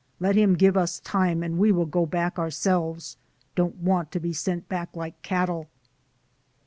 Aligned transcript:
Let 0.19 0.35
him 0.35 0.55
give 0.55 0.75
us 0.77 0.99
time 0.99 1.43
and 1.43 1.59
we 1.59 1.71
will 1.71 1.85
go 1.85 2.07
back 2.07 2.39
ourselves. 2.39 3.17
Don't 3.53 3.75
want 3.75 4.11
to 4.13 4.19
be 4.19 4.33
sent 4.33 4.67
back 4.67 4.95
like 4.95 5.21
cattle." 5.21 5.69